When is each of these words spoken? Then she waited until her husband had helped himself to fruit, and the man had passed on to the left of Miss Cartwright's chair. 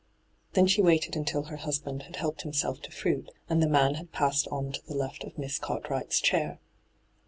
Then 0.53 0.65
she 0.65 0.81
waited 0.81 1.15
until 1.15 1.43
her 1.43 1.57
husband 1.57 2.01
had 2.07 2.15
helped 2.15 2.41
himself 2.41 2.81
to 2.81 2.91
fruit, 2.91 3.29
and 3.47 3.61
the 3.61 3.69
man 3.69 3.93
had 4.01 4.11
passed 4.11 4.47
on 4.47 4.71
to 4.71 4.83
the 4.87 4.95
left 4.95 5.23
of 5.23 5.37
Miss 5.37 5.59
Cartwright's 5.59 6.19
chair. 6.19 6.59